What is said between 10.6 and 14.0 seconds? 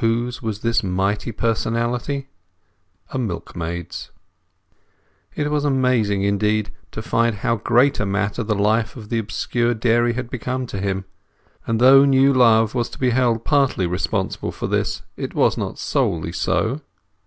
to him. And though new love was to be held partly